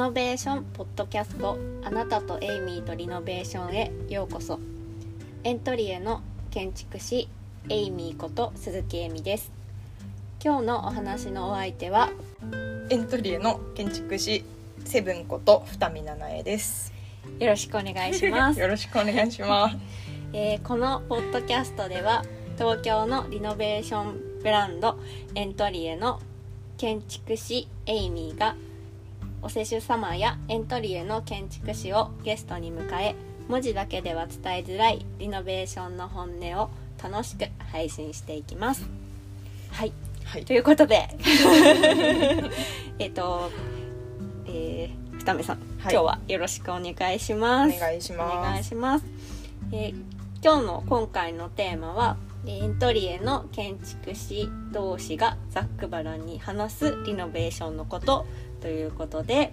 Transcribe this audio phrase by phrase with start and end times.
[0.00, 4.58] ノベーションポッドキャストあなたとエイミーとリノベーションへようこそ
[5.44, 7.28] エントリエの建築士
[7.68, 9.52] エイミーこと鈴木恵美です
[10.42, 12.08] 今日のお話のお相手は
[12.88, 14.42] エントリエの建築士
[14.86, 16.94] セブンこと二見奈々絵です。
[17.38, 19.76] よろしくお願いします よろしくお願いします。
[20.32, 22.24] えーこのポッドキャストでは
[22.56, 24.98] 東京のリノベーションブランド
[25.34, 26.20] エントリエの
[26.78, 28.56] 建築士エイミーが
[29.42, 33.14] お施主様やエントリエの建築士をゲストに迎え
[33.48, 36.70] 文字だけでは伝えづらいリノベーションの本音を
[37.02, 38.86] 楽しく配信していきます。
[39.72, 39.92] はい
[40.24, 40.52] はいと。
[40.52, 41.08] いうことで
[42.98, 43.50] えっと、
[44.46, 47.80] えー、二目さん、はい今日はよろしくお願いしおます。
[47.80, 48.36] 願いします。
[48.36, 49.04] お願いします。
[49.72, 49.94] えー
[50.42, 58.26] 今日の今回のテーマはえーエントリエの建築士同士がざっくばらんに話すリノベーションのこと
[58.60, 59.52] ということで、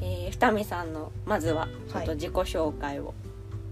[0.00, 3.14] えー、二見さんのまずはちょっと自己紹介を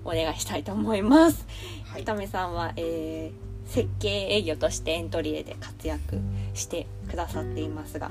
[0.04, 1.46] お願いしたいと思います。
[1.84, 2.02] はい。
[2.04, 6.18] 二見さんは、えー設計営業としてエントリエで活躍
[6.52, 8.10] してくださっていますが、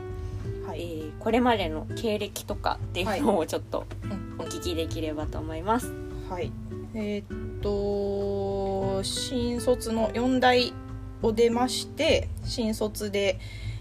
[0.64, 0.80] えはい。
[0.80, 5.92] ーこれまでの経歴とかっていうのをちょっとうんお聞きできればと思います。
[6.30, 6.52] はい。
[6.96, 10.74] えーっと新卒の四大
[11.22, 13.38] を出まして新卒で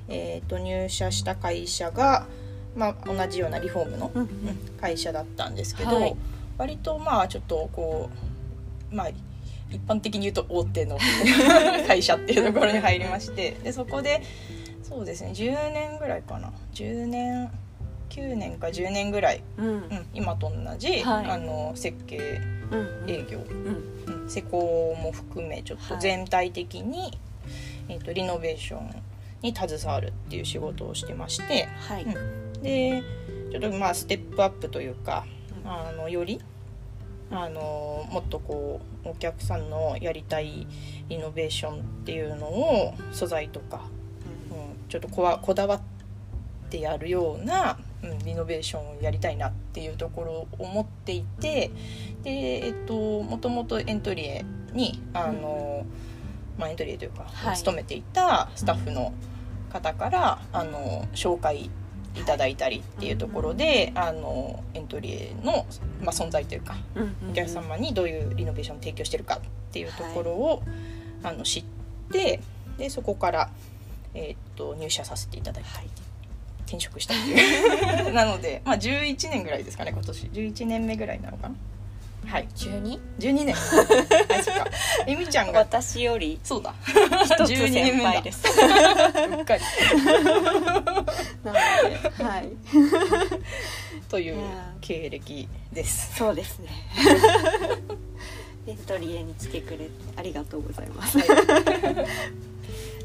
[0.08, 2.26] えーっと入社した会社が
[2.76, 4.28] まあ同じようなリフォームのうん。
[4.80, 6.16] 会社だったんですけど、はい。
[6.58, 8.10] 割とまあちょっとこ
[8.92, 9.08] うまあ
[9.70, 10.98] 一般的に言うと大手の
[11.86, 14.22] 会社っていうところに入りましてでそこで
[14.82, 16.52] そうですね10年ぐらいかな。
[16.74, 17.50] 10年
[18.10, 19.66] 9年か10年ぐらい、うん。
[19.66, 21.26] うん、今と同じ、はい。
[21.30, 22.40] あの設計
[22.72, 23.10] うん。
[23.10, 24.22] 営業、うん。
[24.22, 27.16] うん、施工も含めちょっと全体的に、
[27.88, 29.02] えー、とリノベーション
[29.42, 33.02] に携わるっていう仕事をしてましてはい、うんで
[33.50, 35.24] ちょっとまあステップアップというか
[35.64, 36.40] あのより
[37.30, 40.66] あのもっとこうお客さんのやりたい
[41.08, 43.82] リノベーションっていうのを素材とか、
[44.50, 44.54] う
[44.86, 45.80] ん、ちょっとこわこだわっ
[46.70, 51.70] てやるような、うん、リノベーションをやりたいなっていうところを思っていて
[52.24, 52.30] で、
[52.66, 55.86] えっと、もともとエントリエにあの、
[56.58, 57.56] まあ、エントリエというか、はい。
[57.56, 59.12] 勤めていたスタッフの
[59.70, 61.70] 方からあの紹介
[62.16, 65.66] いただいたりっていうところで、あのエントリエの、
[66.02, 66.76] まあ、存在というか
[67.30, 69.40] お客様にどういうリノベーションを提供してるかっ
[69.72, 70.62] ていうところを、
[71.22, 71.64] あの知っ
[72.10, 72.40] て
[72.78, 73.50] でそこから、
[74.14, 75.80] えーっと入社させていただいた、
[76.70, 78.12] 転職したっていう。
[78.14, 80.26] なので、まあ、11年ぐらいですかね今年。
[80.26, 81.54] 11年目ぐらいなのかな
[82.26, 82.48] はい。
[82.54, 83.54] 十二？12年。
[83.54, 84.66] はいそっか。
[85.06, 85.60] えみちゃんが。
[85.60, 86.74] 私よりそうだ。
[87.24, 88.44] 一つ12年先輩です。
[88.48, 89.62] うっかり。
[91.42, 91.58] なの
[92.18, 92.48] で、はい。
[94.08, 94.36] という
[94.80, 96.14] 経歴です。
[96.16, 96.68] そうですね。
[98.66, 101.18] エントリエに来てくれてありがとうございます。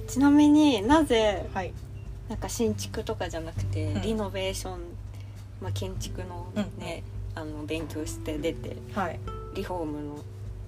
[0.07, 1.73] ちなみになぜはい。
[2.29, 4.01] なんか新築とかじゃなくて、うん。
[4.01, 4.79] リノベーション、
[5.61, 6.47] まあ建築の
[6.77, 7.03] ね、
[7.35, 9.19] あの勉強して出てはい
[9.53, 10.15] リフォームの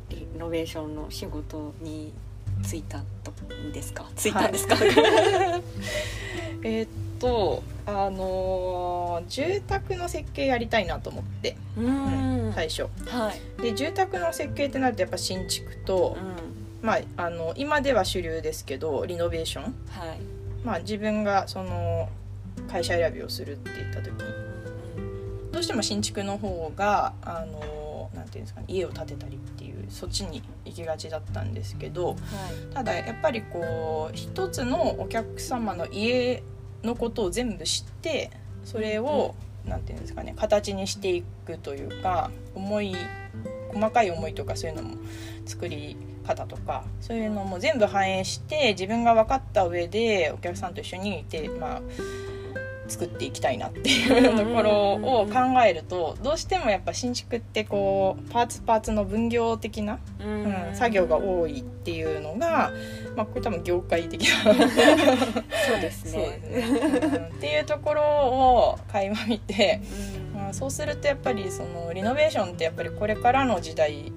[0.09, 2.13] リノベーションの仕事に
[2.61, 4.05] 就いたとんですか？
[4.15, 4.75] 就いたんですか？
[6.63, 6.87] えーっ
[7.19, 12.53] とあのー住宅の設計やりたいなと思って、うーん。
[12.53, 13.61] 最初はい。
[13.61, 16.23] で住宅の設計ってなるとやっぱ新築とう、
[16.83, 16.85] ん。
[16.87, 19.73] まあ、あの今では主流ですけどリノベーション、はい。
[20.63, 22.09] まあ、自分がその
[22.69, 24.19] 会社選びをするって言った時に
[25.57, 32.15] どうしても新築の方があのていうんですかね家を建てたりっていうそっちに行きがちだったんですけどはい。
[32.75, 36.43] ただやっぱりこう一つのお客様の家
[36.83, 38.29] のことを全部知って
[38.63, 39.33] それを、
[39.65, 42.95] なんていうんですかね形にしていくというか思い
[43.73, 44.97] 細かい思いとかそういうのも
[45.47, 45.97] 作り
[46.27, 51.81] 方とかそういうのも全部反映して自分が分かった上でお客さんと一緒にいて、まあ、
[52.87, 62.71] 作っていきたいなっていうところを考えるとどうしてもやっぱ新築ってこうパーツパーツの分業的なうんうん、作業が多いっていうのが、
[63.15, 64.53] まあ、これ多分業界的な。
[64.53, 66.39] そうですね。
[66.41, 66.99] ですね、
[67.31, 67.37] うん。
[67.37, 69.81] っていうところを垣間見て、
[70.33, 70.39] うん。
[70.39, 74.11] まあ、そうするとやっぱりそのリノベーションってやっぱりこれからの時代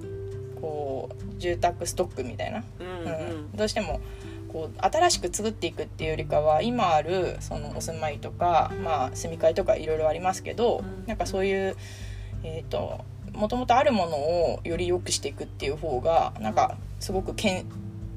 [0.59, 2.87] こう住宅ストックみたいな、うん。
[2.87, 3.51] うん。
[3.53, 4.01] どうしても
[4.51, 11.07] こう新しく作っていくっていうよりかは今あるそのお住まいとか、まあ、住み替えとかいろいろありますけど、うん。
[11.07, 11.77] なんかそういう、
[12.43, 17.65] えー、ともともとあるものをより良くしていくっていう方がなんかすごくけん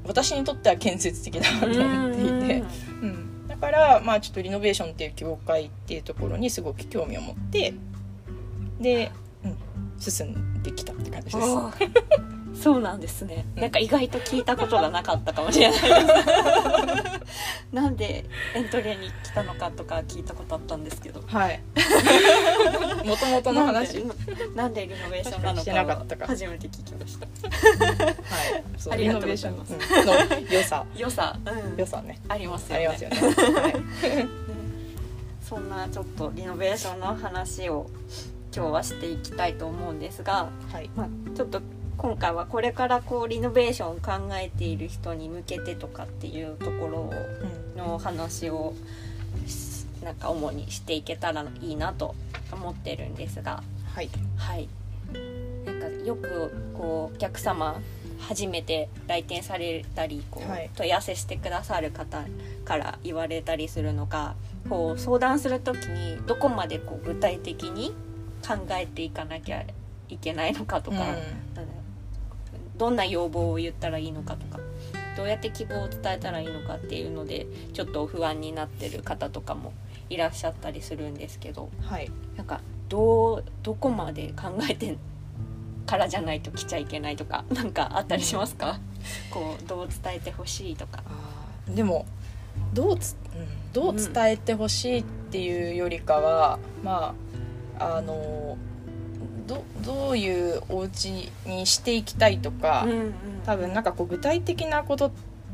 [0.05, 2.63] 私にとっては建設的だなと思っていて、
[3.01, 7.73] うん、だからまあちょっとリノベーションっていう業界っていうところにすごく興味を持って
[8.79, 9.11] で、
[9.43, 9.57] うん、
[9.99, 11.37] 進んできたって感じです。
[12.61, 16.15] そうなんですね、うんなんか意外と聞いたことがなかったかもしれないです
[17.71, 21.61] なんでエントリーに来たのかとか聞いたことあったんですけどはい。
[23.05, 23.97] もともとの話？
[23.97, 24.05] はい。
[24.55, 25.63] なんでリノベーションなの
[25.95, 27.27] かったかか初めて聞きました
[28.77, 32.19] そうありがとうございリノますベーションの 良さ、良さ、うん、良さね。
[32.27, 33.17] ありますよねありますよね。
[33.61, 33.75] はい。
[35.41, 37.87] そんなちょっとリノベーションの話を
[38.55, 40.89] 今日はしていきたいと思うんですが、はい。
[40.95, 41.61] まあ、ちょっと
[41.97, 48.73] 今回はこれからこうリノベーションを考えている人に向けてとかっていうところをうんの話を
[49.47, 52.15] しなんか主にしていけたらいいなと
[52.51, 53.63] 思ってるんですが。
[53.93, 54.09] はい。
[54.37, 54.69] はい。
[55.65, 57.81] なんかよくこうお客様
[58.19, 60.69] 初めて来店されたりこう、はい。
[60.75, 62.23] 問い合わせしてくださる方
[62.65, 64.35] から言われたりするのが
[64.69, 67.93] こう相談する時にどこまでこう具体的に
[68.45, 69.63] 考えていかなきゃ
[70.09, 71.15] いけないのかとか、なん
[72.77, 74.59] どんな要望を言ったらいいのかとか
[75.15, 79.73] どうやって希望を伝えたらいいのかっていうのでちょっと不安になってる方とかも
[80.09, 82.11] いらっしゃったりするんですけどはい。
[82.35, 84.97] なんかどうどこまで考えて
[85.85, 88.79] からじゃないと来ちゃいけないとかなんかあったりしますか？
[89.31, 91.03] こうどう伝えてほしいとか。
[91.67, 92.05] でも
[92.73, 97.15] どうつ、うん、どう伝えてほしいっていうよりかは、ま
[97.79, 98.57] ああの
[99.47, 103.13] どどういうお家にしていきたいとか、うんうん
[103.45, 105.11] 多分なんかこう具体的なことっ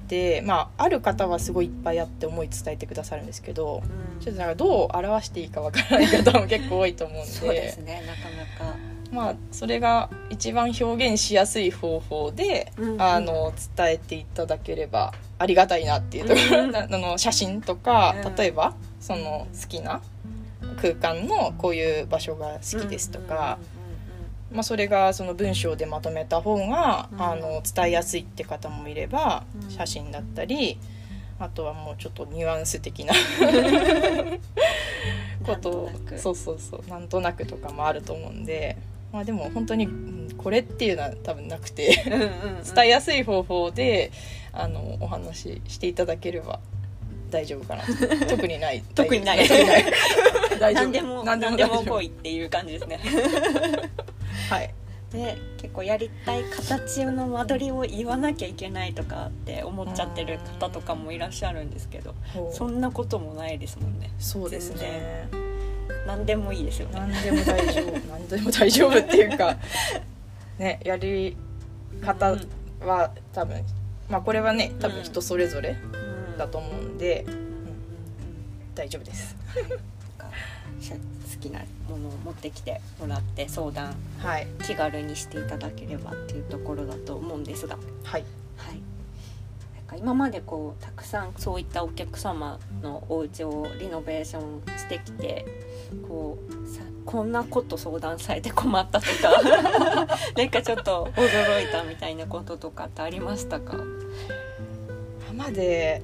[0.07, 4.21] て、まあ、ある方はすごいいっぱいあって思い伝えてくださるんですけどうん。
[4.21, 7.31] ちょっとなんかどう表していいかわからない方も結構多いと思うんで。
[7.31, 8.77] そうですねなかなか。
[9.11, 13.01] まあ、それが一番表現しやすい方法で、うんうん。
[13.01, 18.35] あの伝えていただければありがたいなっていうところ、うん なあの写真とか、うん。
[18.35, 20.01] 例えばその好きな
[20.81, 23.57] 空間のこういう場所が好きですとか、
[24.51, 27.21] まあ、それがその文章でまとめた方が、うん。
[27.21, 29.69] あの伝えやすいって方もいれば、うん。
[29.69, 30.77] 写真だったり
[31.39, 33.13] あとはもうちょっとニュアンス的な
[35.43, 38.77] ことそうそうそうなんとなくとかもあると思うんで、
[39.11, 44.11] まあ、でも本当にうんこれっていうのは多分なくて 伝えやすい方法で
[44.53, 46.59] あのお話ししていただければ
[47.31, 47.83] 大丈夫かな。
[47.83, 48.83] と特にない。
[48.93, 49.47] 特にない。
[49.47, 49.85] 特にない
[50.61, 50.83] 大丈夫。
[50.83, 52.99] 何でも何何でも来いっていう感じですね。
[54.49, 54.73] はい。
[55.11, 62.15] で結構やりたい形の間取りを言わなきゃいけないとかって思っちゃってる方とかもいらっしゃるんですけど
[62.53, 64.09] そんなこともないですもんね。
[64.19, 65.27] そうですね。
[66.07, 66.99] 何でもいいですよね。
[66.99, 67.91] 何でも大丈夫。
[68.07, 69.57] 何でも大丈夫っていうか
[70.57, 71.35] ねやり
[72.01, 72.37] 方
[72.85, 73.65] は多分
[74.09, 76.37] まあこれはね多分人それぞれうん。
[76.37, 77.25] だと思うんで、
[78.73, 79.35] 大丈夫です
[80.89, 84.47] 好きなものを持ってきてもらって相談はい。
[84.63, 87.77] 気軽にしていただければっていうところだと思うんですが。
[88.03, 88.25] はい。
[88.57, 95.45] はい、なんか今までこうたくさんそういったお客様のお家をリノベーションしてきて
[96.07, 103.77] こうさこんなこと相談されて困ったとか なんかちょっと驚いたみたいなこととかってありましたか？
[105.35, 106.03] まで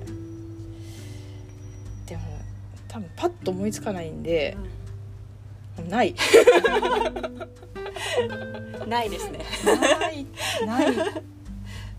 [2.97, 4.57] 多分パッと思いつかないんで
[5.87, 6.15] ない。
[8.81, 9.39] う んないですね。
[9.65, 10.25] ない。
[10.65, 10.93] ない。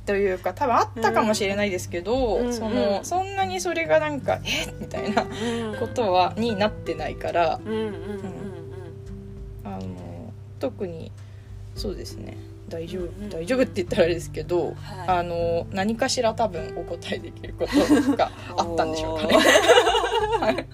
[0.06, 2.52] というか多分あったかもしれないですけど、うん。
[2.52, 2.74] そうん。
[2.74, 4.72] のそんなにそれがなんかえ？
[4.80, 5.24] みたいな
[5.78, 7.94] ことはになってないからうん
[9.64, 11.12] あの特に
[11.76, 12.36] そうですね。
[12.68, 13.30] 大丈夫、うんうん。
[13.30, 14.74] 大丈夫って言ったらあれですけど、はい。
[15.06, 19.36] あの何かしら多分お答えできることが あったんでしょうかね。
[20.40, 20.66] はい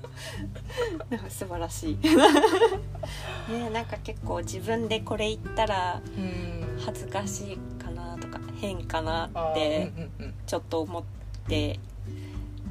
[1.10, 1.98] なんか素晴らしい。
[3.52, 6.64] ねなんか結構自分でこれ言ったらうん。
[6.84, 9.92] 恥ずかしいかなとか変かなって
[10.46, 11.02] ちょっと思っ
[11.48, 11.78] て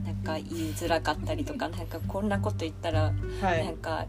[0.05, 3.65] なんか言いづらかったりとか なんかこんなこと言ったらはい。
[3.65, 4.05] なんか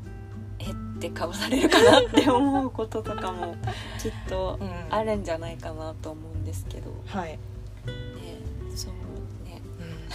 [0.59, 3.57] えって顔されるかなって思うこととかも
[4.01, 4.71] きっとうん。
[4.91, 7.39] あるんじゃないかなと思うんですけど、ね、はい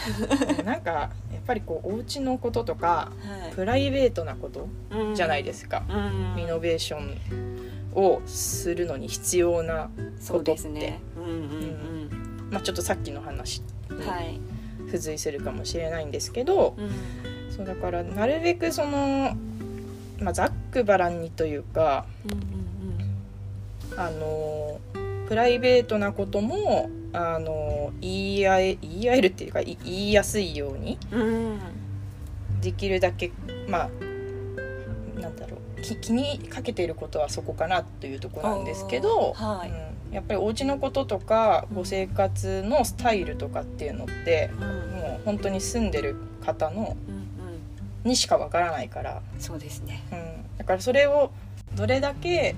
[0.65, 3.53] なんかやっぱりこうお家のこととかはい。
[3.53, 5.15] プライベートなことうん。
[5.15, 6.35] じゃないですか、うん。
[6.35, 7.17] リノベーション
[7.95, 9.89] をするのに必要な、
[10.19, 10.99] そうですね。
[11.17, 13.65] うんうんまあ、ちょっとさっきの話に
[14.85, 16.89] 付随するかもしれないんですけど、うん。
[17.59, 19.35] そうだからなるべくその、
[20.19, 24.79] まあ、ざっくばらんにというかうんあの
[25.27, 30.97] プライベートなこともあの言い合え言い合えるっていうかい言いやすいように
[32.61, 33.31] できるだけ
[33.67, 33.89] まあ
[35.19, 35.81] なんだろう。
[35.81, 39.69] 気気にかけていることはそこかなというところなんですけど、はい。
[39.69, 44.63] うん、やっぱりお家のこととかご生活のスタイルとかっていうのってうん。
[44.63, 48.09] うんもう本当に住んでる方のうん。
[48.09, 50.03] にしかわからないから、そうですね。
[50.11, 51.31] うん、だからそれを
[51.75, 52.55] どれだけ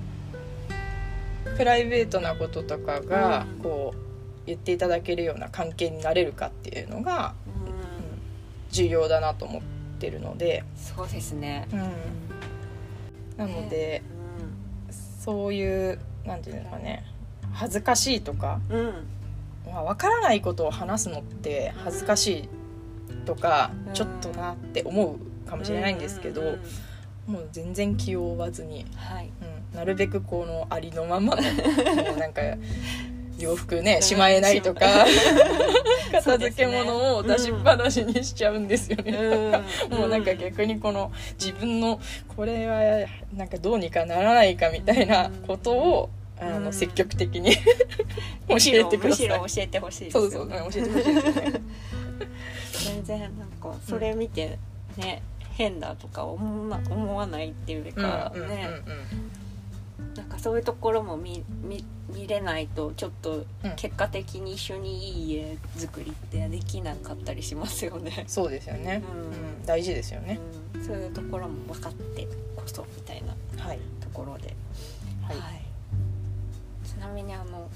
[1.58, 3.62] プライベートなこととかがうん。
[3.62, 4.11] こう
[4.46, 7.34] 言っていただけるような関係になれるかっていうのが
[7.66, 7.72] うん。
[8.72, 9.62] 重要だなと思っ
[10.00, 11.68] てるので、そうですね。
[11.74, 11.80] うん、
[13.38, 14.02] なので
[15.20, 17.06] そういうなんていうんですかね
[17.52, 18.80] 恥ずかしいとか、うん。
[18.80, 18.94] うん
[19.68, 22.50] まあ、分からないことを話すのって恥ずかしい
[23.26, 23.94] とか、うん。
[23.94, 26.48] ちょっとなって思うかもしれないんですけど、うん。
[26.48, 26.62] うんうん
[27.28, 29.30] もう全然気を負わずに、はい。
[29.72, 31.42] うん、なるべくこのありのままの
[32.04, 32.42] もうなんか
[33.44, 34.82] 洋服ねしまえないとか
[36.12, 39.52] 片付け物を出しっぱなしにしちゃうんですよね。
[39.90, 42.00] もうなんか逆にこの自分の
[42.36, 46.64] これはなんかどうにかならないかみたいなことをあうん。
[46.66, 47.56] の積極的に
[48.50, 49.28] 教えてください。
[49.28, 49.36] むしろ。
[49.38, 51.62] 教えてほしいですよそうそう、ね、教えてほしいですよね。
[52.72, 54.58] 全然なんかそれ見て
[54.98, 55.22] ね
[55.52, 58.56] 変だとか思わ思わないっていうかうんうんうん。
[58.56, 58.68] ね
[60.16, 63.76] なんかそういうところも見見見れないとちょっとうん。
[63.76, 68.26] 結果的に一緒にいい家作りってできなかったりしますよね。
[68.28, 69.22] そうですよね、うん。
[69.22, 69.24] う
[69.62, 69.66] ん。
[69.66, 70.40] 大事ですよね、
[70.76, 73.80] うん、そういうところも分かってこそみたいなはい。
[74.02, 74.54] ところで、
[75.24, 75.38] はい。
[76.88, 77.70] ちなみにあの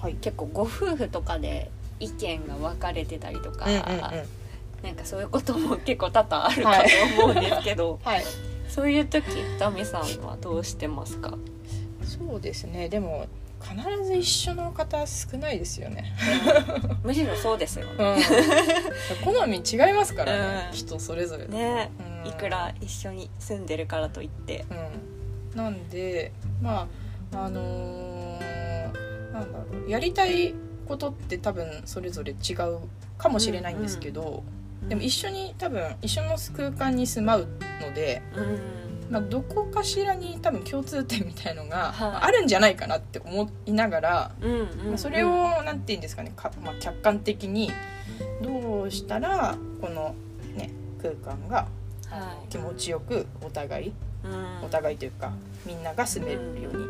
[0.00, 0.14] はい。
[0.14, 3.82] 結構ご夫婦とかで意見が分かれてたりとか、うんうんうん。
[4.82, 6.82] なんかそういうことも結構多々あるか
[7.16, 8.24] と思うんですけど、はい
[8.74, 9.24] そういう時
[9.58, 11.36] ダメさんはどうしてますか？
[12.02, 12.88] そうですね。
[12.88, 13.26] でも
[13.60, 16.16] 必ず一緒の方少ないですよね、
[17.04, 18.16] むしろそうですようね。
[18.16, 18.22] ん、
[19.24, 20.76] 好み違いますからね、うん。
[20.76, 21.46] 人それぞれ。
[21.46, 21.90] ね。
[22.24, 22.30] うん。
[22.30, 24.64] いくら一緒に住んでるからといって。
[25.52, 26.88] うん、なんでま
[27.34, 29.90] ああのーなんだろう。
[29.90, 30.54] やりたい
[30.88, 32.80] ことって多分それぞれ違う
[33.16, 34.42] かもしれないんですけど、
[34.88, 37.48] でも一緒に多分一緒の空間に住まう
[37.80, 38.82] ので、うん。
[39.10, 44.32] まあ、どこかしらに多分共通点みたいのがああるんじゃないかなって思いながら、
[44.86, 47.70] まあそれをなんて言うんですかねか、まあ、客観的に
[48.42, 50.14] どうしたらこの、
[50.56, 50.70] ね、
[51.02, 51.68] 空間が
[52.08, 53.92] は気持ちよくお互い
[54.64, 55.32] お互いというか
[55.66, 56.86] みんなが住めるように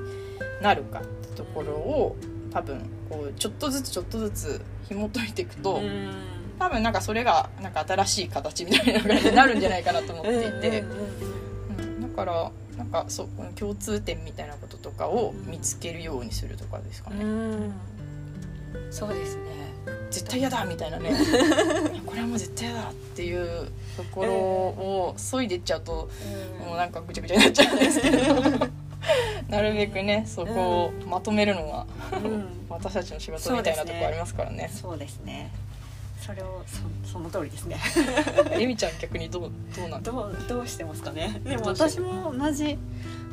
[0.63, 2.17] なるかってところを
[2.53, 17.75] 多分こうちょっとずつちょっとずつ紐解いていくと、うん多分なんかそれがなんか新しい形みたいな感じになるんじゃないかなと思っていて、うんだからなんかそうこの共通点みたいなこととかを見つけるようにするとかですかね、うん。
[18.91, 19.43] そうですね。
[20.11, 21.11] 絶対嫌だみたいなね。
[22.07, 26.11] これはもう絶対嫌だっていうところを削いでいっちゃうと、
[26.61, 28.35] もうなんかぐちゃぐちゃになっちゃうんですけど。
[29.49, 31.87] なるべくねそこをまとめるのが、
[32.19, 32.47] うん。
[32.69, 34.71] 私たちの仕事みたいなところありますからね。
[34.73, 35.51] そうですね。
[36.25, 36.63] それを
[37.05, 37.81] そその通りですね。
[38.53, 40.03] えみちゃん逆にどうどうなん？
[40.03, 41.41] だどうどうしてますかね？
[41.45, 42.79] でも私も同じ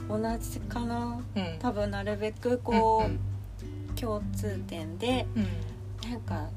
[0.10, 1.22] 同じかな。
[1.36, 1.60] うん。
[1.60, 3.20] 多分なるべくこう、うん
[4.00, 6.10] 共通点でうん。
[6.10, 6.48] なんか、ね、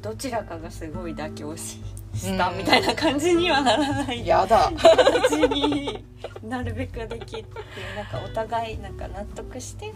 [0.00, 1.82] どちらかがすごい妥協し
[2.14, 4.26] したみたいな感じにはならない。
[4.26, 4.72] やだ。
[4.74, 6.02] 形に
[6.42, 7.46] なるべくできって
[7.94, 9.92] なんかお互いなんか納得して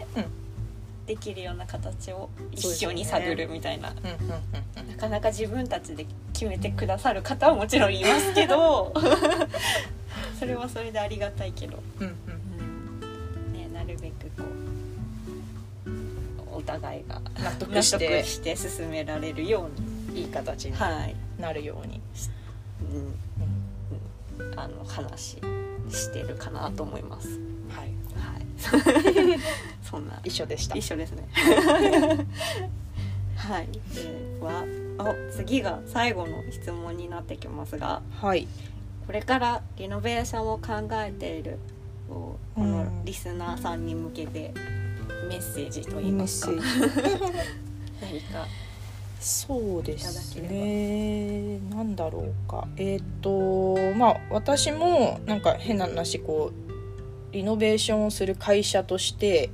[1.07, 4.41] できるような形を一緒に探るみたいな、うんうんうん
[4.87, 8.91] なかなか自分たちで決めてくださる方はもちろんいますけど
[10.39, 12.15] それはそれでありがたいけど、うんうん。
[13.45, 13.53] うん。
[13.53, 14.43] ね、なるべくこ
[16.53, 19.67] うお互いが納得して進められるよ
[20.09, 22.01] うにいい形にはい、なるように、
[22.91, 24.47] うん。
[24.49, 25.37] うん、あの話
[25.89, 27.39] してるかなと思います。
[27.69, 28.45] はい、はい、
[29.89, 30.19] そんな。
[30.23, 30.75] 一緒でした。
[30.75, 31.27] 一緒ですね。
[33.37, 34.65] はい、では
[34.97, 38.47] あ次が最後の質問になってきますがはい。
[39.05, 41.59] これからリノベーションを考えている
[42.09, 43.05] このうん。
[43.05, 44.53] リスナーさんに向けて
[45.29, 46.51] メッセージといいますか。
[46.51, 47.31] メッセー
[48.01, 48.45] 何か。
[49.19, 51.59] そうですね。
[51.69, 52.67] なんだろうか。
[52.75, 59.49] えっ、とまあ私もなんか変な話こうリノベーションをする会社として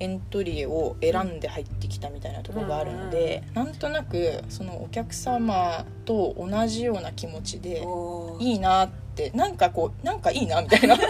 [0.00, 7.82] エントリーを選んで入ってきたみたいなところがあるので、なんとなくそのお客様と同じような気持ちで
[8.40, 10.94] いいなってなんかこうなんかいいなみたいな。
[10.94, 11.08] うんうん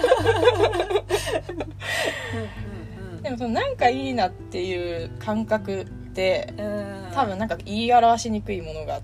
[3.23, 6.66] でもそのなんかいいなっていう感覚ってうん。
[6.66, 9.02] うん多分なんか言い表しにくいものがあっ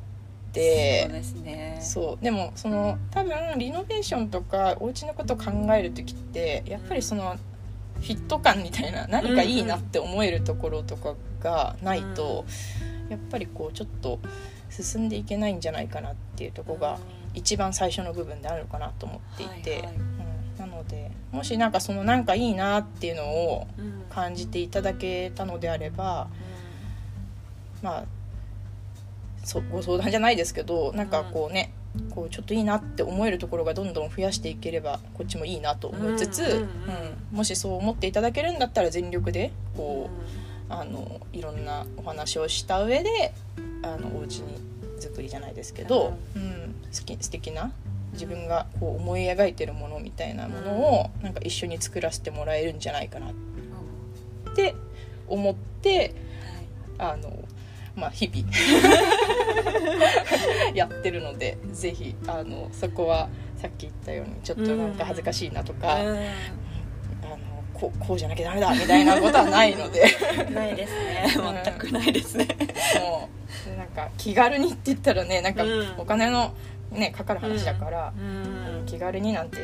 [0.53, 1.79] てそうですね。
[1.81, 2.25] そう。
[2.25, 7.37] でもその多分リノベーションとかお家のことを考える時ってやっぱりその
[8.05, 12.45] フィット感みたいな何かいいなって思えるところとかがないと、
[13.09, 14.21] やっぱりこうちょっと
[14.69, 16.99] 進んでいけないんじゃないかなっていうところが
[17.33, 19.95] 一番最初の部分であるのかなと思っていて、はいはい。
[19.95, 26.29] うん、なのでもしなんかそのなんかいいなっていうのをうん感じていただけたのであれば
[27.83, 28.05] まあ
[29.43, 31.73] そご相談じゃないですけどなんかこうね、
[32.11, 36.69] こうちょっといいなって思えるところがどんどん増やしていければこっちもいいなと思いつつ、うんうんうんうん。
[37.33, 40.11] もしそう思っていただけるんだったら全力でこ
[40.69, 43.33] う、あのいろんなお話をした上で
[43.83, 44.59] あのお家に
[44.99, 46.75] 作りじゃないですけど、うん。
[46.95, 47.73] 好き素敵な
[48.13, 53.33] 自分がこう思い描いてるものみたいなものをなんか一緒に作らせてもらえるんじゃないかなっ
[54.55, 54.75] て
[55.27, 56.15] 思って
[56.99, 57.37] あの、
[57.97, 58.49] まあ、日々
[60.75, 66.19] やってるのでぜひあのそこはさっき言ったようにちょっとなんか恥ずかしいなとか、うん。
[66.19, 66.21] あ
[67.29, 67.39] の
[67.73, 70.05] こうこうじゃなきゃダメだみたいなことはないので。
[70.53, 71.27] ないですね。
[71.65, 72.47] 全くないですね。
[73.01, 73.29] も
[73.75, 75.95] うなんか気軽にって言ったらねなんかうん。
[75.97, 76.53] お金の、
[76.91, 78.87] ね、かかる話だから、うん。
[78.87, 79.59] 気軽になんて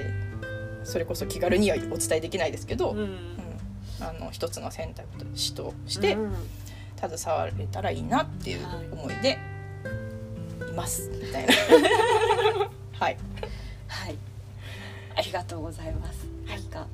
[0.83, 2.99] それこそ気軽にはお伝えできないですけど、うん。
[2.99, 3.37] うん
[4.01, 6.33] あの一つの選択肢としてうん。
[7.09, 9.37] 携われたらいいなっていう思いでい
[10.81, 11.11] ます。
[11.23, 11.55] みたいな
[12.99, 13.17] はい。
[13.87, 14.17] はい。
[15.17, 16.27] ありがとうございます。
[16.49, 16.87] なんか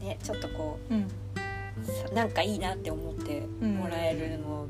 [0.00, 0.98] ねちょっとこうん。
[1.02, 4.66] うさなんかいいなって思ってもらえるの、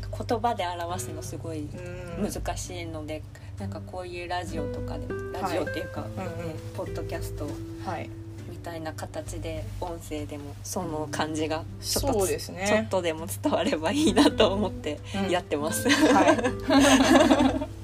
[0.00, 2.30] なんか言葉で表すのすごいうん。
[2.30, 3.22] 難しいので、
[3.58, 5.06] なんかこういうラジオとかで
[5.38, 6.48] ラジオっていうか、うんうん。
[6.48, 7.46] ねポッドキャスト
[7.84, 8.08] はい。
[8.08, 8.14] み
[8.68, 15.88] たいな形で音声でもその感じがちょっとそうですねちょっとでも伝わればいいなと思ってうんやってます。
[15.88, 16.36] はい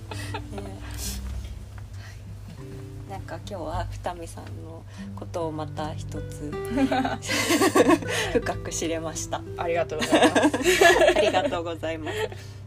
[3.10, 4.82] なんか今日は二見さんの
[5.14, 6.52] ことをまた一つ
[8.34, 9.40] 深く知れました。
[9.56, 10.42] ありがとうございます
[11.16, 12.16] ありがとうございます。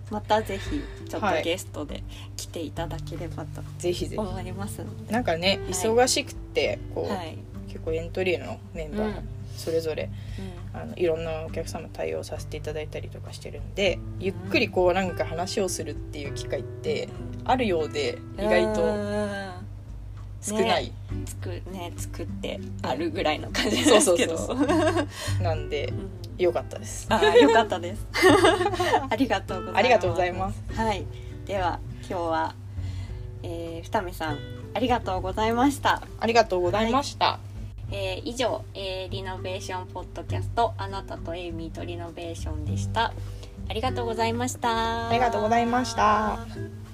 [0.09, 2.01] またぜひちょっはいとゲストで
[2.37, 5.11] 来ていただければとぜひぜひ思いますので。
[5.13, 7.37] なんかねはい忙しくてこう、はい。
[7.77, 9.13] 結構エントリーのメンバーうん
[9.55, 17.09] それぞれ、うあのいろんなお客様対応させていただいたりとかしてるんでゆっくりこうなんか話をするっていう機会って
[17.43, 19.51] あるようでん意外とうん
[20.39, 20.93] 少ない、
[21.25, 24.37] 作ね作ってあるぐらいの感じそうそうですけど。
[24.37, 24.57] そう
[25.41, 28.05] なんでうんよかったですあよかったです。
[29.09, 29.79] ありがとうございます。
[29.79, 30.63] ありがとうございます。
[30.73, 31.05] はい。
[31.47, 32.55] では今日は、
[33.41, 34.37] えー、二見さん
[34.75, 36.03] ありがとうございました。
[36.19, 37.39] ありがとうございました、
[37.91, 43.13] えー以上、えーリノベーションポッドキャストあなたとエイミーとリノベーションでした。
[43.69, 45.09] ありがとうございました。
[45.09, 46.86] ありがとうございました。